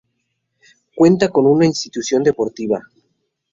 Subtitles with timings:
[0.95, 2.81] Cuenta con una institución deportiva.